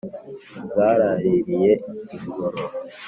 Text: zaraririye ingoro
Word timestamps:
zaraririye 0.73 1.71
ingoro 2.15 2.61